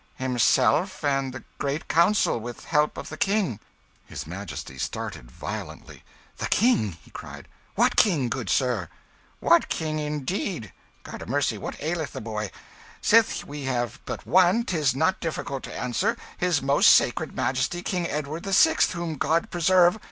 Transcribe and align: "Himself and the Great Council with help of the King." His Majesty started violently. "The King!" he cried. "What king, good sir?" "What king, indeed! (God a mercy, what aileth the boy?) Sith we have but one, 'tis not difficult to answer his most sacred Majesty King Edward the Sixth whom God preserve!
"Himself 0.15 1.03
and 1.03 1.31
the 1.31 1.43
Great 1.59 1.87
Council 1.87 2.39
with 2.39 2.65
help 2.65 2.97
of 2.97 3.09
the 3.09 3.17
King." 3.17 3.59
His 4.07 4.25
Majesty 4.25 4.79
started 4.79 5.29
violently. 5.29 6.03
"The 6.37 6.47
King!" 6.47 6.93
he 7.03 7.11
cried. 7.11 7.47
"What 7.75 7.95
king, 7.97 8.27
good 8.27 8.49
sir?" 8.49 8.89
"What 9.41 9.69
king, 9.69 9.99
indeed! 9.99 10.73
(God 11.03 11.21
a 11.21 11.27
mercy, 11.27 11.59
what 11.59 11.79
aileth 11.83 12.13
the 12.13 12.19
boy?) 12.21 12.49
Sith 12.99 13.43
we 13.45 13.65
have 13.65 13.99
but 14.05 14.25
one, 14.25 14.63
'tis 14.63 14.95
not 14.95 15.19
difficult 15.19 15.61
to 15.65 15.77
answer 15.77 16.17
his 16.35 16.63
most 16.63 16.89
sacred 16.89 17.35
Majesty 17.35 17.83
King 17.83 18.07
Edward 18.07 18.41
the 18.41 18.53
Sixth 18.53 18.93
whom 18.93 19.17
God 19.17 19.51
preserve! 19.51 19.99